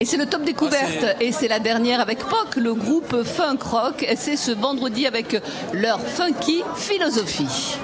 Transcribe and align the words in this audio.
Et 0.00 0.04
c'est 0.04 0.16
le 0.16 0.26
top 0.26 0.44
découverte 0.44 1.04
Ah, 1.04 1.20
et 1.20 1.32
c'est 1.32 1.48
la 1.48 1.58
dernière 1.58 1.98
avec 1.98 2.20
POC, 2.20 2.54
le 2.58 2.72
groupe 2.72 3.24
Funk 3.24 3.58
Rock. 3.60 4.04
Et 4.08 4.14
c'est 4.14 4.36
ce 4.36 4.52
vendredi 4.52 5.08
avec 5.08 5.36
leur 5.72 6.00
funky 6.00 6.62
philosophie. 6.76 7.74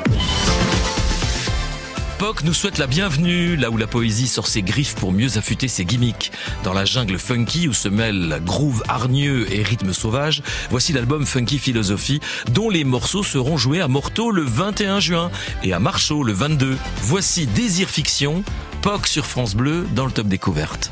POC 2.21 2.45
nous 2.45 2.54
souhaite 2.54 2.79
la 2.79 2.87
bienvenue, 2.87 3.56
là 3.56 3.69
où 3.72 3.77
la 3.77 3.88
poésie 3.88 4.29
sort 4.29 4.46
ses 4.46 4.62
griffes 4.62 4.95
pour 4.95 5.11
mieux 5.11 5.38
affûter 5.38 5.66
ses 5.66 5.85
gimmicks. 5.85 6.30
Dans 6.62 6.72
la 6.72 6.85
jungle 6.85 7.19
funky 7.19 7.66
où 7.66 7.72
se 7.72 7.88
mêlent 7.88 8.40
groove 8.44 8.85
hargneux 8.87 9.53
et 9.53 9.65
rythme 9.65 9.92
sauvage, 9.92 10.40
voici 10.71 10.92
l'album 10.92 11.26
Funky 11.26 11.58
Philosophie, 11.58 12.21
dont 12.53 12.71
les 12.71 12.85
morceaux 12.85 13.24
seront 13.24 13.56
joués 13.56 13.81
à 13.81 13.88
Morteau 13.88 14.31
le 14.31 14.42
21 14.42 15.01
juin 15.01 15.33
et 15.65 15.72
à 15.72 15.81
Marceau 15.81 16.23
le 16.23 16.33
22. 16.33 16.78
Voici 17.02 17.46
Désir 17.48 17.91
Fiction, 17.91 18.45
POC 18.84 19.06
sur 19.06 19.24
France 19.24 19.55
Bleu 19.55 19.87
dans 19.95 20.05
le 20.05 20.12
top 20.12 20.27
découverte. 20.27 20.91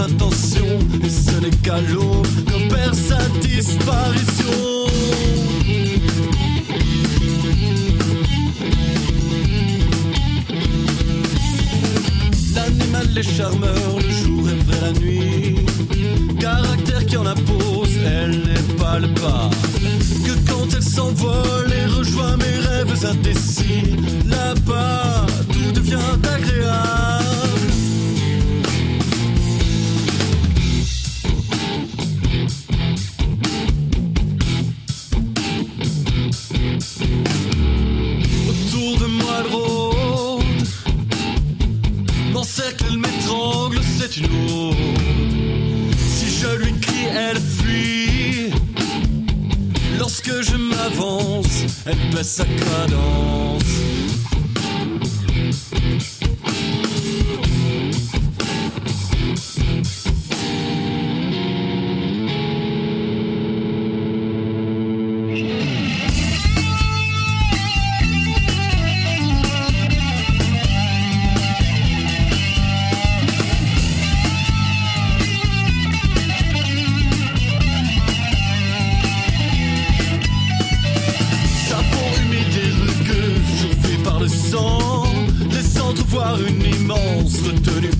Intentions. 0.00 0.78
Et 1.02 1.08
ce 1.08 1.40
n'est 1.40 1.56
qu'à 1.62 1.80
l'eau 1.80 2.22
qu'opère 2.46 2.94
sa 2.94 3.18
disparition. 3.40 4.44
L'animal 12.54 13.18
est 13.18 13.22
charmeur, 13.22 13.96
le 13.96 14.10
jour 14.10 14.48
est 14.48 14.62
vrai 14.64 14.80
la 14.80 14.92
nuit. 15.00 15.56
Caractère 16.40 17.06
qui 17.06 17.16
en 17.16 17.26
impose, 17.26 17.90
elle 18.04 18.38
n'est 18.40 18.74
pas 18.78 18.98
le 18.98 19.08
pas. 19.14 19.50
Que 20.24 20.50
quand 20.50 20.66
elle 20.74 20.82
s'envole 20.82 21.72
et 21.72 21.86
rejoint 21.86 22.36
mes 22.36 22.58
rêves 22.68 23.06
indécis, 23.06 23.96
là-bas, 24.26 25.25
M'encercle, 42.66 42.84
elle 42.90 42.98
m'étrangle, 42.98 43.80
c'est 43.98 44.16
une 44.16 44.24
ode 44.24 44.74
Si 45.98 46.40
je 46.40 46.56
lui 46.56 46.72
crie, 46.80 47.06
elle 47.14 47.38
fuit. 47.38 48.50
Lorsque 49.98 50.42
je 50.42 50.56
m'avance, 50.56 51.64
elle 51.86 52.10
baisse 52.12 52.34
sa 52.34 52.44
cadence 52.44 53.62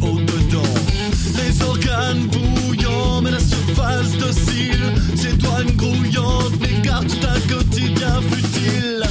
au-dedans. 0.03 0.75
Les 1.37 1.63
organes 1.63 2.27
bouillants, 2.29 3.21
mais 3.23 3.31
la 3.31 3.41
surface 3.41 4.13
docile, 4.19 4.93
ses 5.15 5.33
douanes 5.35 5.73
grouillantes 5.77 6.61
m'écartent 6.61 7.19
d'un 7.21 7.55
quotidien 7.55 8.21
futile. 8.31 9.03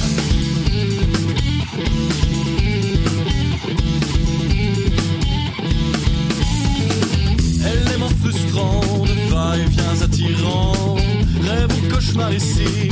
Mon 7.98 8.10
frustrant, 8.22 8.82
de 9.04 9.30
va-et-vient 9.30 10.02
attirant. 10.04 10.96
Rêve 11.48 11.70
ou 11.78 11.94
cauchemar 11.94 12.30
ici, 12.30 12.90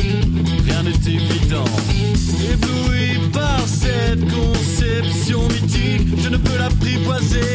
rien 0.64 0.82
n'est 0.82 1.12
évident. 1.12 1.64
Ébloui 2.50 3.18
par 3.30 3.60
cette 3.66 4.24
conception 4.32 5.42
mythique, 5.48 6.08
je 6.22 6.28
ne 6.30 6.38
peux 6.38 6.56
l'apprivoiser 6.56 7.53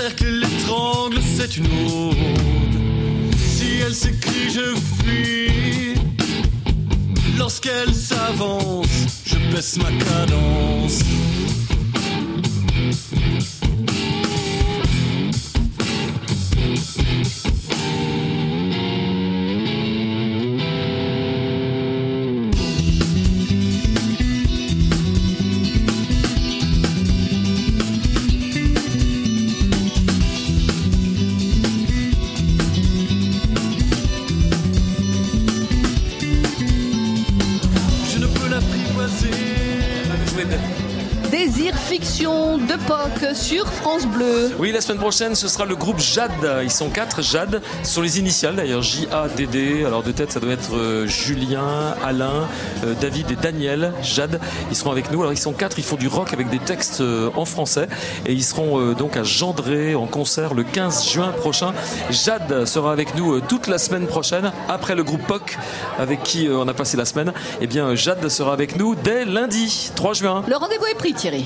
L'encercle, 0.00 0.40
l'étrangle, 0.40 1.18
c'est 1.36 1.58
une 1.58 1.66
ode. 1.66 3.34
Si 3.36 3.80
elle 3.84 3.94
s'écrit, 3.94 4.48
je 4.48 4.74
fuis. 5.02 5.94
Lorsqu'elle 7.36 7.94
s'avance, 7.94 8.86
je 9.26 9.36
baisse 9.54 9.76
ma 9.76 9.90
cadence. 10.02 11.00
Ne 38.20 38.26
peux 38.26 38.48
l'apprivoiser. 38.48 39.30
Désir 41.30 41.76
fiction 41.76 42.58
de 42.58 42.74
POC 42.86 43.36
sur 43.36 43.64
France 43.68 44.04
Bleu. 44.04 44.50
Oui, 44.58 44.72
la 44.72 44.80
semaine 44.80 44.98
prochaine, 44.98 45.36
ce 45.36 45.46
sera 45.46 45.64
le 45.64 45.76
groupe 45.76 46.00
Jade. 46.00 46.30
Ils 46.64 46.70
sont 46.70 46.88
quatre, 46.88 47.22
Jade, 47.22 47.62
ce 47.84 47.92
sont 47.92 48.02
les 48.02 48.18
initiales 48.18 48.56
d'ailleurs, 48.56 48.82
J-A-D-D. 48.82 49.84
Alors 49.86 50.02
de 50.02 50.10
tête, 50.10 50.32
ça 50.32 50.40
doit 50.40 50.52
être 50.52 50.74
euh, 50.74 51.06
Julien, 51.06 51.94
Alain, 52.04 52.48
euh, 52.84 52.94
David 53.00 53.30
et 53.30 53.36
Daniel, 53.36 53.92
Jade. 54.02 54.40
Ils 54.70 54.76
seront 54.76 54.90
avec 54.90 55.12
nous. 55.12 55.20
Alors 55.20 55.32
ils 55.32 55.38
sont 55.38 55.52
quatre, 55.52 55.78
ils 55.78 55.84
font 55.84 55.96
du 55.96 56.08
rock 56.08 56.32
avec 56.32 56.48
des 56.50 56.58
textes 56.58 57.00
euh, 57.00 57.30
en 57.36 57.44
français. 57.44 57.88
Et 58.26 58.32
ils 58.32 58.44
seront 58.44 58.92
donc 58.94 59.16
à 59.16 59.22
Gendré 59.22 59.94
en 59.94 60.06
concert 60.06 60.54
le 60.54 60.64
15 60.64 61.10
juin 61.10 61.28
prochain. 61.28 61.74
Jade 62.10 62.64
sera 62.64 62.92
avec 62.92 63.14
nous 63.14 63.40
toute 63.40 63.68
la 63.68 63.78
semaine 63.78 64.06
prochaine, 64.06 64.52
après 64.68 64.96
le 64.96 65.04
groupe 65.04 65.24
POC, 65.26 65.58
avec 65.98 66.24
qui 66.24 66.48
on 66.50 66.66
a 66.66 66.74
passé 66.74 66.96
la 66.96 67.04
semaine. 67.04 67.32
Eh 67.60 67.66
bien, 67.68 67.94
Jade 67.94 68.28
sera 68.28 68.52
avec 68.52 68.76
nous 68.76 68.96
dès 68.96 69.24
lundi, 69.24 69.92
3 69.94 70.14
juin. 70.14 70.42
Le 70.48 70.56
rendez-vous 70.56 70.86
est 70.86 70.94
pris 70.94 71.14
Thierry. 71.20 71.44